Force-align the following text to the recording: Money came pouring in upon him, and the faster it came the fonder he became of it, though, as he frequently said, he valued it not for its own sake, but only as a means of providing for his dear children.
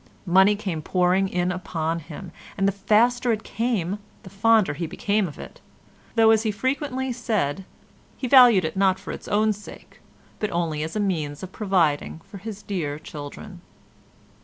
Money 0.25 0.55
came 0.55 0.81
pouring 0.81 1.27
in 1.29 1.51
upon 1.51 1.99
him, 1.99 2.31
and 2.57 2.67
the 2.67 2.71
faster 2.71 3.31
it 3.31 3.43
came 3.43 3.99
the 4.23 4.31
fonder 4.31 4.73
he 4.73 4.87
became 4.87 5.27
of 5.27 5.37
it, 5.37 5.61
though, 6.15 6.31
as 6.31 6.41
he 6.41 6.49
frequently 6.49 7.11
said, 7.13 7.65
he 8.17 8.27
valued 8.27 8.65
it 8.65 8.75
not 8.75 8.97
for 8.97 9.11
its 9.11 9.27
own 9.27 9.53
sake, 9.53 9.99
but 10.39 10.49
only 10.49 10.81
as 10.81 10.95
a 10.95 10.99
means 10.99 11.43
of 11.43 11.51
providing 11.51 12.19
for 12.25 12.39
his 12.39 12.63
dear 12.63 12.97
children. 12.97 13.61